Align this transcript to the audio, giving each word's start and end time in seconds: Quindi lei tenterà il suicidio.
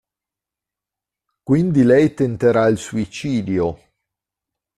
Quindi 1.43 1.83
lei 1.83 2.11
tenterà 2.15 2.65
il 2.65 2.79
suicidio. 2.79 3.67